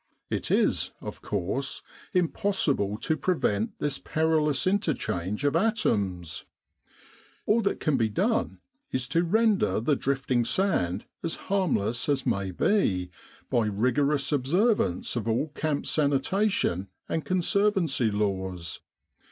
It 0.31 0.49
is, 0.49 0.93
of 0.99 1.21
course, 1.21 1.83
impossible 2.11 2.97
to 3.01 3.15
prevent 3.15 3.77
this 3.77 3.99
perilous 3.99 4.65
interchange 4.65 5.43
of 5.43 5.55
atoms. 5.55 6.43
All 7.45 7.61
that 7.61 7.79
can 7.79 7.97
be 7.97 8.09
done 8.09 8.61
is 8.91 9.07
to 9.09 9.23
render 9.23 9.79
the 9.79 9.95
drifting 9.95 10.43
sand 10.43 11.05
as 11.21 11.35
harmless 11.35 12.09
as 12.09 12.25
may 12.25 12.49
be, 12.49 13.11
by 13.51 13.67
rigorous 13.67 14.31
observance 14.31 15.15
of 15.15 15.27
all 15.27 15.49
camp 15.49 15.85
'57 15.85 16.09
With 16.11 16.23
the 16.23 16.35
R.A.M.C. 16.35 16.35
in 16.35 16.41
Egypt 16.41 16.55
sanitation 16.55 16.87
and 17.07 17.23
conservancy 17.23 18.09
laws. 18.09 18.79